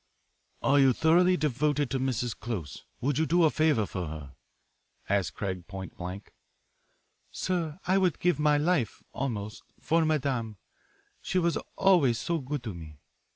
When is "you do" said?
3.19-3.43